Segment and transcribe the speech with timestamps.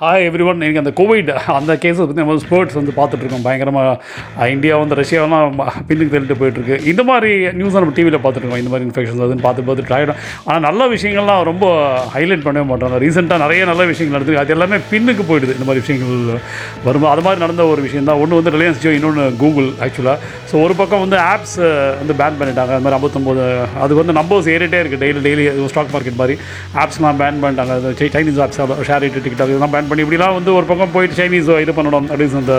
[0.00, 4.00] Hi every one எனக்கு அந்த Covid அந்த கேஸை பற்றி நம்ம ஸ்போர்ட்ஸ் வந்து பார்த்துட்ருக்கோம் பயங்கரமாக
[4.48, 6.86] இந்தியா வந்து ரஷ்யாவெல்லாம் பின்னுக்கு தள்ளிட்டு போயிட்டுருக்கு.
[6.86, 10.14] இந்த மாதிரி நியூஸை நம்ம டிவியில் பார்த்துருக்கோம் இந்த மாதிரி இன்ஃபெக்ஷன்ஸ் அதுன்னு பார்த்து பார்த்து ஆகிடும்
[10.44, 13.02] ஆனால் நல்ல விஷயங்கள்லாம் ரொம்ப ஹைலைட் பண்ணவே மாட்டோம்.
[13.02, 14.36] ரீசெண்டாக நிறைய நல்ல விஷயங்கள் நடந்துருக்கு.
[14.36, 15.58] அது எல்லாமே பின்னுக்கு போயிடுது.
[15.58, 16.40] இந்த மாதிரி விஷயங்கள்
[16.84, 17.12] வரும்போது.
[17.12, 18.16] அது மாதிரி நடந்த ஒரு விஷயம் தான்.
[18.16, 20.18] ஒன்று வந்து ரிலையன்ஸ் ஜியோ இன்னொன்று கூகுள் ஆக்சுவலாக
[20.52, 22.68] ஸோ ஒரு பக்கம் வந்து ஆப்ஸ் வந்து பேன் பண்ணிட்டாங்க.
[22.68, 26.38] அது மாதிரி ஐம்பத்தொம்போது அது வந்து நம்பர்ஸ் ஏறிட்டே இருக்குது டெய்லி டெய்லி ஸ்டாக் மார்க்கெட் மாதிரி.
[26.74, 27.70] ஆப்ஸ்லாம் பேன் பண்ணிட்டாங்க.
[27.70, 31.18] அது சை- Chinese apps SHAREit TikTok இதெல்லாம் பேன் பண்ணி இப்படிலாம் வந்து ஒரு பக்கம் போயிட்டு
[31.20, 32.56] சைனீஸ் இது பண்ணணும் அப்படின்னு அந்த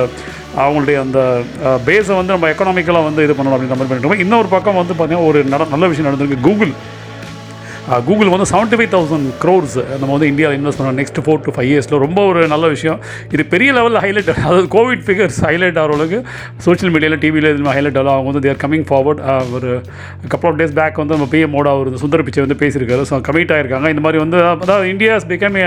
[0.63, 1.20] அவங்களுடைய அந்த
[1.88, 4.26] பேஸை வந்து நம்ம எக்கனாமிக்கலாக வந்து இது பண்ணணும் அப்படின்ற மாதிரி பண்ணிட்டு இருக்கோம்.
[4.26, 5.41] இன்னொரு பக்கம் வந்து பார்த்தீங்கன்னா ஒரு
[5.73, 6.73] நல்ல விஷயம் நடந்திருக்கு கூகுள்
[8.08, 11.70] கூகுள் வந்து செவன்ட்டி ஃபைவ் தௌசண்ட் க்ரோர்ஸ் நம்ம வந்து இந்தியாவில் இன்வெஸ்ட் பண்ணோம் நெக்ஸ்ட் ஃபோர் டு ஃபைவ்
[11.72, 12.98] இயர்ஸில் ரொம்ப ஒரு நல்ல விஷயம்.
[13.36, 16.20] இது பெரிய லெவலில் ஹைலைட் அதாவது கோவிட் ஃபிகர்ஸ் ஹைலைட் ஆகிற அளவுக்கு
[16.66, 19.22] சோஷியல் மீடியாவில் டிவியில் இது ஹைலைட் ஆகலாம் அவங்க வந்து தேர் கமிங் ஃபார்வர்ட்
[19.58, 19.70] ஒரு
[20.34, 23.05] கப்பல் ஆஃப் டேஸ் பேக் வந்து நம்ம பிஎம் மோடா ஒரு சுந்தர் பிச்சை வந்து பேசியிருக்காரு.
[23.12, 25.58] ஸோ கமிட் ஆகிருக்காங்க இந்த மாதிரி வந்து அதாவது இந்தியாஸ் பிகம்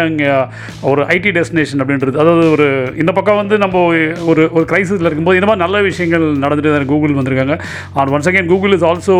[0.90, 2.20] ஒரு ஐடி டெஸ்டினேஷன் அப்படின்றது.
[2.24, 2.68] அதாவது ஒரு
[3.04, 3.84] இந்த பக்கம் வந்து நம்ம
[4.32, 7.56] ஒரு ஒரு கிரைசிஸில் இருக்கும்போது இந்த மாதிரி நல்ல விஷயங்கள் நடந்துட்டு தான் கூகுள் வந்திருக்காங்க.
[7.98, 9.18] And once again Google is also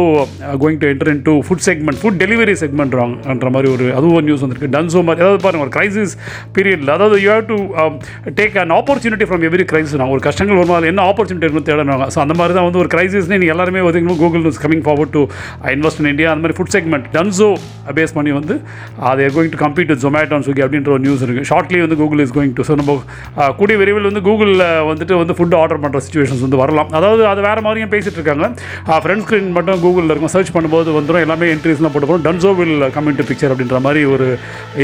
[0.64, 4.42] going to enter into food segment food delivery segment செக்மெண்ட்றாங்கன்ற மாதிரி ஒரு அதுவும் ஒரு நியூஸ்
[4.44, 4.70] வந்திருக்கு.
[4.76, 6.12] டன்சோ மாதிரி அதாவது பாருங்க ஒரு கிரைசிஸ்
[6.56, 7.58] பீரியடில் அதாவது you have to
[8.38, 12.20] take an opportunity from every crisis நான் ஒரு கஷ்டங்கள் வரும்போது அதில் என்ன ஆப்பர்ச்சுனிட்டி இருக்குன்னு ஸோ
[12.24, 15.22] அந்த மாதிரி தான் வந்து ஒரு கிரைசிஸ்னு நீங்கள் எல்லாருமே வந்து Google news coming forward to
[15.76, 17.50] invest in India அந்த மாதிரி ஃபுட் செக்மெண்ட் டன்சோ
[17.98, 18.56] பேஸ் பண்ணி வந்து
[19.10, 22.34] அது going to compete Zomato and Swiggy அப்படின்ற ஒரு நியூஸ் இருக்குது ஷார்ட்லி வந்து Google is
[22.38, 22.96] going to so நம்ம
[23.40, 26.90] uh, கூடிய விரைவில் வந்து கூகுளில் வந்துட்டு வந்து ஃபுட் ஆர்டர் பண்ணுற சுச்சுவேஷன்ஸ் வந்து வரலாம்.
[26.98, 28.46] அதாவது அது வேறு மாதிரியும் பேசிட்டு இருக்காங்க.
[28.90, 30.34] Uh, ஃப்ரெண்ட் ஸ்க்ரீன் மட்டும் கூகுளில் இருக்கும்.
[30.36, 34.26] சர்ச் பண்ணும்போது வந்துடும் எல்லாமே என்ட்ரிஸ்லாம் போட்டு போகிறோம் Dunzo will coming to picture அப்படின்ற மாதிரி ஒரு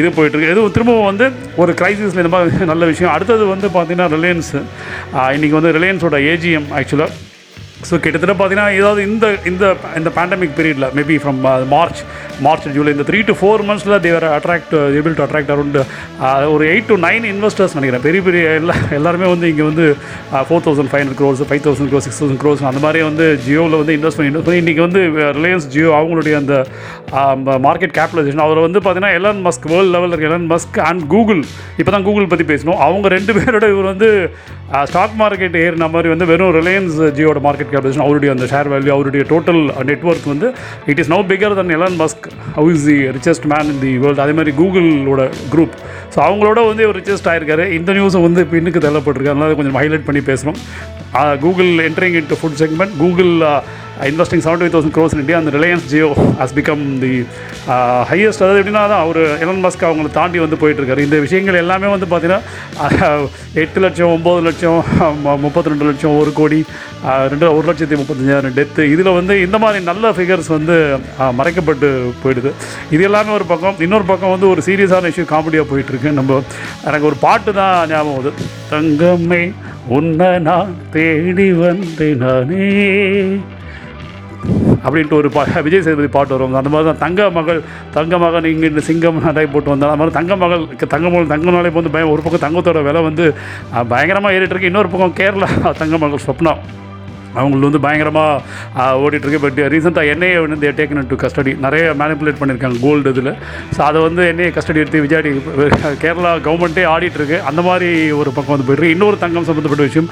[0.01, 0.53] இது போயிட்டுருக்கு.
[0.55, 1.29] எதுவும் திரும்பவும் வந்து
[1.63, 3.15] ஒரு கிரைசிஸில் இந்த மாதிரி நல்ல விஷயம்.
[3.17, 4.53] அடுத்தது வந்து பார்த்திங்கன்னா ரிலையன்ஸ்
[5.37, 7.13] இன்றைக்கி வந்து ரிலையன்ஸோட ஏஜிஎம் ஆக்சுவலாக
[7.89, 9.65] ஸோ கிட்டத்தட்ட பார்த்தீங்கன்னா ஏதாவது இந்த இந்த
[9.99, 11.41] இந்த பேண்டமிக் பீரியடில் maybe from
[11.75, 12.01] March
[12.45, 15.79] March July இந்த three to four மந்த்ஸில் they were attract able to attract around
[16.55, 18.05] ஒரு எயிட் டு நைன் இன்வெஸ்டர்ஸ் நினைக்கிறேன்.
[18.07, 19.87] பெரிய பெரிய எல்லா எல்லாருமே வந்து இங்கே வந்து
[20.49, 23.79] four thousand five hundred crores five thousand crores six thousand crores அந்த மாதிரி வந்து ஜியோவில்
[23.81, 26.55] வந்து இன்வெஸ்ட் பண்ணி இன்வெஸ்ட் பண்ணி இன்றைக்கி வந்து uh, ரிலையன்ஸ் ஜியோ அவங்களுடைய அந்த
[27.67, 31.43] மார்க்கெட் கேபிடலைசேஷன் அவர் வந்து பார்த்தீங்கன்னா எலன் மஸ்க் வேர்ல்டு லெவலில் இருக்க எலன் மஸ்க் அண்ட் கூகுள்
[31.81, 32.79] இப்போ தான் கூகுள் பற்றி பேசணும்.
[32.87, 34.11] அவங்க ரெண்டு பேரோட இவர் வந்து
[34.91, 39.25] ஸ்டாக் மார்க்கெட் ஏறின மாதிரி வந்து வெறும் ரிலையன்ஸ் ஜியோட மார்க்கெட் கேபிடேஷன் அவருடைய அந்த ஷேர் வேல்யூ அவருடைய
[39.33, 40.49] டோட்டல் நெட்ஒர்க் வந்து
[40.93, 42.26] it is no figure than Elon Musk
[42.57, 45.23] who is the richest man in the world அதே மாதிரி கூகுளோட
[45.55, 45.75] குரூப்
[46.15, 47.65] ஸோ அவங்களோட வந்து இவர் ரிச்சஸ்ட் ஆயிருக்காரு.
[47.79, 49.33] இந்த நியூஸும் வந்து பின்னுக்கு தள்ளப்பட்டிருக்கு.
[49.33, 50.61] அதனால கொஞ்சம் ஹைலைட் பண்ணி பேசுகிறோம்
[51.45, 53.33] Google entering into food segment Google
[54.11, 56.09] investing seventy thousand crores in India அந்த Reliance Jio
[56.41, 57.13] has become the
[58.11, 61.07] highest அதாவது எப்படின்னா தான் அவர் எலன் மஸ்க் அவங்களை தாண்டி வந்து போயிட்டுருக்காரு.
[61.07, 63.21] இந்த விஷயங்கள் எல்லாமே வந்து பார்த்திங்கன்னா
[63.63, 64.79] எட்டு லட்சம் ஒம்பது லட்சம்
[65.45, 66.61] முப்பத்தி ரெண்டு லட்சம் ஒரு கோடி
[67.33, 70.77] ரெண்டு ஒரு லட்சத்தி முப்பத்தஞ்சாயிரம் டெத்து இதில் வந்து இந்த மாதிரி நல்ல ஃபிகர்ஸ் வந்து
[71.41, 71.91] மறைக்கப்பட்டு
[72.23, 72.53] போயிடுது.
[72.95, 73.81] இது எல்லாமே ஒரு பக்கம்.
[73.87, 76.13] இன்னொரு பக்கம் வந்து ஒரு சீரியஸான இஷ்யூ காமெடியாக போயிட்டுருக்கு.
[76.21, 76.41] நம்ம
[76.89, 78.33] எனக்கு ஒரு பாட்டு தான் ஞாபகம் வருது.
[78.73, 79.43] தங்கம்மை
[79.99, 82.67] உன்னை நான் தேடி வந்தேன் நானே.
[84.87, 86.57] அப்படின்ட்டு ஒரு பா விஜய் சேதுபதி பாட்டு வரும்.
[86.61, 87.61] அந்த மாதிரி தான் தங்க மகள்
[87.97, 90.65] தங்க மகன் இங்கே இந்த சிங்கம் நடை போட்டு வந்தால் அது மாதிரி தங்க மகள்
[90.95, 93.27] தங்க மகள் தங்கனாலே இப்போ வந்து பயம் ஒரு பக்கம் தங்கத்தோட விலை வந்து
[93.93, 94.73] பயங்கரமாக ஏறிட்டு இருக்கு.
[94.73, 95.49] இன்னொரு பக்கம் கேரளா
[95.83, 96.55] தங்க மகள் சொப்னா
[97.39, 99.41] அவங்களுக்கு வந்து பயங்கரமாக ஓடிட்டுருக்கு.
[99.47, 103.33] பட் ரீசெண்டாக என்ஐஏ வந்து தே டேக்கன் டு கஸ்டடி நிறைய மேனிப்புலேட் பண்ணியிருக்காங்க கோல்டு இதில்.
[103.77, 105.33] ஸோ அதை வந்து என்ஐஏ கஸ்டடி எடுத்து விஜயாடி
[106.05, 107.39] கேரளா கவர்மெண்ட்டே ஆடிட்டுருக்கு.
[107.51, 110.09] அந்த மாதிரி ஒரு பக்கம் வந்து போயிட்டு இன்னொரு தங்கம் சம்மந்தப்பட்ட விஷயம்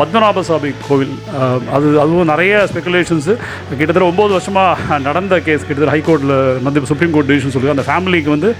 [0.00, 1.14] பத்மநாப சுவாமி கோவில்
[1.76, 3.32] அது அதுவும் நிறைய ஸ்பெகுலேஷன்ஸு
[3.78, 6.34] கிட்டத்தட்ட ஒம்பது வருஷமாக நடந்த கேஸ் கிட்டத்தட்ட ஹைகோர்ட்டில்
[6.66, 8.50] வந்து சுப்ரீம் கோர்ட் டிசிஷன் சொல்லுவாங்க அந்த ஃபேமிலிக்கு வந்து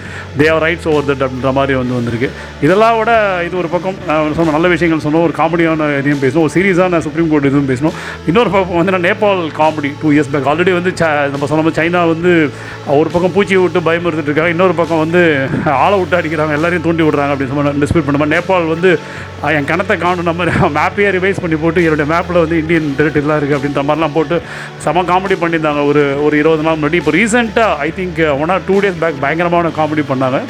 [0.43, 2.28] தேவ் ரைட்ஸ் ஓவர் தட் அப்படின்ற மாதிரி வந்து வந்திருக்கு.
[2.66, 3.12] இதெல்லாம் விட
[3.47, 3.99] இது ஒரு பக்கம்
[4.38, 5.25] சொன்ன நல்ல விஷயங்கள் சொன்னோம்.
[5.28, 7.97] ஒரு காமெடியான இதையும் பேசணும் ஒரு சீரியஸான சுப்ரீம் கோர்ட் இதுவும் பேசணும்
[8.27, 12.09] இன்னொரு பக்கம் வந்து நான் Nepal comedy two years back already வந்து ச- நம்ம சொன்ன சைனா
[12.09, 12.50] வந்து
[12.87, 14.49] ஒரு பக்கம் பூச்சி விட்டு பயமுறுத்துட்டு இருக்காங்க.
[14.49, 16.53] இன்னொரு பக்கம் வந்து ஆளை விட்டு அடிக்கிறாங்க.
[16.53, 18.99] எல்லாரையும் தூண்டி விடுறாங்க அப்படின்னு சொல்லி டிஸ்பியூட் பண்ண நேபாள் வந்து
[19.43, 23.83] என் கணத்தை காணும் நம்ம மேப்பையே ரிவைஸ் பண்ணி போட்டு என்னுடைய மேப்பில் வந்து இந்தியன் டெரிட்டரிலாம் இருக்குது அப்படின்ற
[23.83, 24.43] மாதிரிலாம் போட்டு
[24.78, 25.87] செம காமெடி பண்ணியிருந்தாங்க.
[25.87, 26.93] ஒரு ஒரு இருபது நாள் முன்னாடி.
[26.93, 30.41] இப்போ ரீசெண்டாக I think one or two days back பயங்கரமான காமெடி பண்ணாங்க.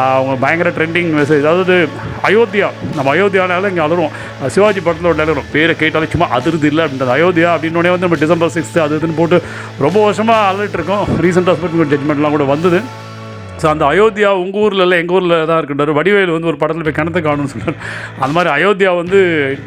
[0.00, 1.74] அவங்க பயங்கர ட்ரெண்டிங் மெசேஜ் அதாவது
[2.28, 4.14] அயோத்தியா நம்ம அயோத்தியானால இங்கே அலறுவோம்.
[4.54, 7.14] சிவாஜி படத்தில் ஒரு அலறும் பேரை கேட்டாலே சும்மா அதிர்து இல்லை அப்படின்றது.
[7.18, 9.38] அயோத்தியா அப்படின்னோடனே வந்து நம்ம டிசம்பர் சிக்ஸ்த்து அது இதுன்னு போட்டு
[9.86, 11.04] ரொம்ப வருஷமாக அலர்ட் இருக்கோம்.
[11.24, 12.80] ரீசெண்டாக சுப்ரீம் ஜட்மெண்ட்லாம் கூட வந்தது.
[13.54, 15.90] ஸோ அந்த அயோத்தியா உங்கள் ஊரில் இல்லை எங்கள் ஊரில் தான் இருக்கின்றார்.
[15.96, 17.76] வடிவேல் வந்து ஒரு படத்தில் போய் கிணத்து காணும்னு சொன்னார்
[18.16, 19.18] அந்த மாதிரி அயோத்தியா வந்து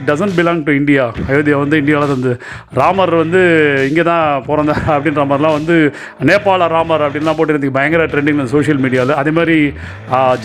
[0.07, 2.31] doesn't belong to India Ayodhya வந்து இந்தியாவில் வந்து
[2.79, 3.41] ராமர் வந்து
[3.89, 4.63] இங்கே தான் பிறந்தார்
[4.95, 5.75] அப்படின்ற மாதிரிலாம் வந்து
[6.27, 8.23] நேபாள ராமர் அப்படின்லாம் போட்டு எனக்கு பயங்கர ட்ரெண்டிங்
[8.53, 9.57] சோஷியல் மீடியாவில் அதே மாதிரி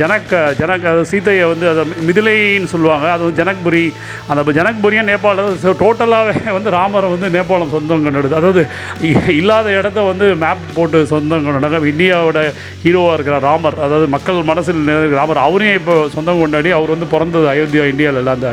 [0.01, 0.29] ஜனக்க ஜனக்
[0.61, 3.07] ஜனக் அது சீதையை வந்து அதை மிதிலைன்னு சொல்லுவாங்க.
[3.11, 3.85] அது வந்து ஜனக்புரி.
[4.29, 5.51] அந்த ஜனக்புரியாக நேபாளம்
[5.83, 8.35] டோட்டலாகவே வந்து ராமரை வந்து நேபாளம் சொந்தம் கொண்டாடுது.
[8.35, 8.63] அதாவது
[9.09, 12.39] இ- இல்லாத இடத்த வந்து மேப் போட்டு சொந்தம் கொண்டாடுறாங்க இந்தியாவோட
[12.85, 13.79] ஹீரோவாக இருக்கிற இருக்கிறார் ராமர்.
[13.87, 14.83] அதாவது மக்கள் மனசில்
[15.21, 15.45] ராமர்.
[15.47, 18.49] அவரையும் இப்போ சொந்தம் கொண்டாடி அவர் வந்து பிறந்தது அயோத்தியா இந்தியாவில் அந்த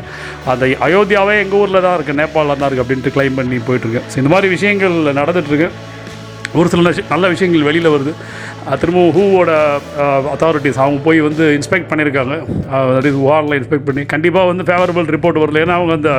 [0.54, 4.04] அந்த அயோத்தியாவே எங்கள் ஊரில் தான் இருக்குது நேபாளில் தான் இருக்குது அப்படின்ட்டு கிளைம் பண்ணி போயிட்டுருக்கு.
[4.12, 5.70] ஸோ இந்த மாதிரி விஷயங்கள் நடந்துகிட்ருக்கு
[6.60, 8.12] ஒரு சில நல்ல விஷயங்கள் வெளியில் வருது.
[8.82, 9.52] திரும்பவும் ஹூவோட
[10.34, 12.36] அத்தாரிட்டிஸ் அவங்க போய் வந்து இன்ஸ்பெக்ட் பண்ணியிருக்காங்க.
[12.96, 15.62] தட் இஸ் வாரில் இன்ஸ்பெக்ட் பண்ணி கண்டிப்பாக வந்து ஃபேவரபிள் ரிப்போர்ட் வரல.
[15.66, 16.12] ஏன்னா அவங்க அந்த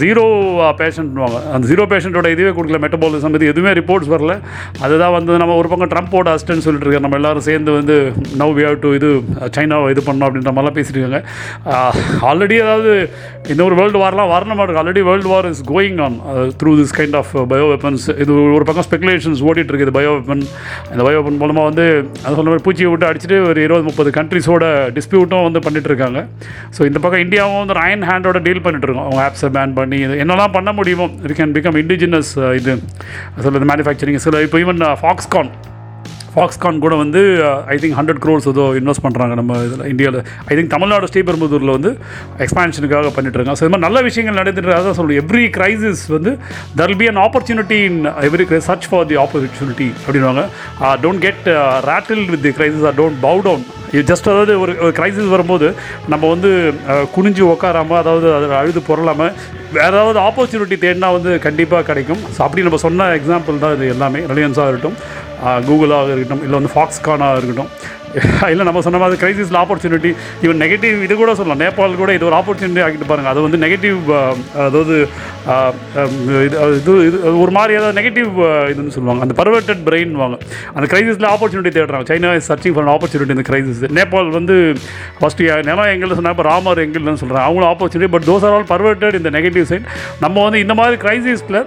[0.00, 0.24] ஜீரோ
[0.80, 2.80] பேஷண்ட்வாங்க அந்த ஜீரோ பேஷண்ட்டோட இதுவே கொடுக்கல.
[2.84, 4.34] மெட்டபாலிசம் இது எதுவுமே ரிப்போர்ட்ஸ் வரல.
[4.86, 7.98] அதுதான் வந்து நம்ம ஒரு பக்கம் ட்ரம்ப்போட அசிஸ்டன்ட் சொல்லிட்டு இருக்கோம் நம்ம எல்லாரும் சேர்ந்து வந்து
[8.42, 9.10] நவ் வி ஹவ் டு இது
[9.58, 11.22] சைனாவை இது பண்ணோம் அப்படின்ற மாதிரிலாம் பேசிட்டு இருக்காங்க.
[12.30, 12.92] ஆல்ரெடி அதாவது
[13.52, 16.18] இன்னொரு வேர்ல்டு வார்லாம் வரணும் already world war is going on
[16.62, 19.94] through this kind of bio weapons இது ஒரு பக்கம் ஸ்பெகுலேஷன்ஸ் ஓடிட்டு இருக்குது.
[19.98, 20.44] பயோ வெப்பன்
[20.92, 21.84] இந்த பயோ வெப்பன் மூலமாக வந்து
[22.24, 24.64] அது சொன்ன மாதிரி பூச்சியை விட்டு அடிச்சுட்டு ஒரு இருபது முப்பது கண்ட்ரிஸோட
[24.98, 26.22] டிஸ்பியூட்டும் வந்து பண்ணிகிட்டு இருக்காங்க.
[26.76, 29.06] ஸோ இந்த பக்கம் இந்தியாவும் வந்து ஒரு அயன் ஹேண்டோட டீல் பண்ணிட்டு இருக்கோம்.
[29.08, 32.74] அவங்க ஆப்ஸை பேன் பண்ணி இது என்னெல்லாம் பண்ண முடியுமோ வி கேன் பிகம் இண்டிஜினஸ் இது.
[33.44, 35.50] சொல்லுறது மேனுஃபேக்சரிங் சில இப்போ ஈவன் ஃபாக்ஸ்கான்
[36.34, 37.20] ஃபாக்ஸ்கான் கூட வந்து
[37.74, 41.92] ஐ திங்க் ஹண்ட்ரட் க்ரோர்ஸ் ஏதோ இன்வெஸ்ட் பண்ணுறாங்க நம்ம இதில் இந்தியாவில் ஐ திங்க் தமிழ்நாடு ஸ்ரீபெரும்புதூரில் வந்து
[42.44, 43.58] எக்ஸ்பான்ஷனுக்காக பண்ணிட்டுருக்காங்க.
[43.60, 46.32] ஸோ இது மாதிரி நல்ல விஷயங்கள் நடந்துட்டு அதான் சொல்லுவோம் எவ்ரி கிரைசிஸ் வந்து
[46.80, 50.44] there be an opportunity in every search for the opportunity அப்படின்வாங்க
[51.04, 51.46] don't get
[51.90, 55.68] rattled with the crisis or don't bow down இது ஜஸ்ட் அதாவது ஒரு ஒரு கிரைசிஸ் வரும்போது
[56.12, 56.50] நம்ம வந்து
[56.92, 59.32] uh, குனிஞ்சு உட்காராமல் அதாவது அதில் அழுது பொருளாமல்
[59.76, 62.22] வேறு ஏதாவது ஆப்பர்ச்சுனிட்டி தேடினா வந்து கண்டிப்பாக கிடைக்கும்.
[62.36, 64.22] ஸோ அப்படி நம்ம சொன்ன எக்ஸாம்பிள் தான் இது எல்லாமே.
[64.32, 64.96] ரிலையன்ஸாக இருக்கட்டும்.
[65.68, 67.70] கூகுளாக இருக்கட்டும் இல்லை வந்து ஃபாக்ஸ்கானாக இருக்கட்டும்
[68.52, 70.10] இல்லை நம்ம சொன்ன மாதிரி கிரைசிஸில் ஆப்பர்ச்சுனிட்டி
[70.44, 71.60] ஈவன் நெகட்டிவ் இது கூட சொல்லலாம்.
[71.62, 73.98] நேபாள் கூட இது ஒரு ஆப்பர்ச்சுனிட்டி ஆகிட்டு பாருங்கள் அது வந்து நெகட்டிவ்
[74.66, 74.96] அதாவது
[76.78, 78.30] இது இது இது ஒரு மாதிரி ஏதாவது நெகட்டிவ்
[78.72, 79.22] இதுன்னு சொல்லுவாங்க.
[79.26, 80.38] அந்த பர்வர்டட் பிரெயின் வாங்க.
[80.76, 82.06] அந்த கிரைசிஸில் ஆப்பர்ச்சுனிட்டி தேடுறாங்க.
[82.10, 84.56] China is searching for opportunity இந்த கிரைசிஸ் நேபாள் வந்து
[85.20, 89.18] ஃபஸ்ட்டு நிலம் எங்களில் சொன்னால் இப்போ ராமர் எங்கள்னு சொல்கிறாங்க அவங்களும் opportunity but those are all perverted
[89.20, 89.88] இந்த நெகட்டிவ் சைட்
[90.26, 91.60] நம்ம வந்து இந்த மாதிரி கிரைசிஸில்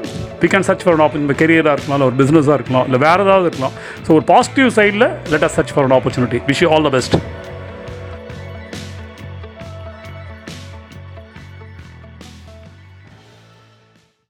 [0.43, 3.47] வி கேன் சர்ச் ஃபார் ஆப்பர் இந்த கெரியராக இருக்கலாம் இல்லை ஒரு பிஸ்னஸாக இருக்கலாம் இல்லை வேறு ஏதாவது
[3.49, 3.75] இருக்கலாம்.
[4.05, 7.15] ஸோ ஒரு பாசிட்டிவ் சைடில் let us search for opportunity opportunity wish you all the best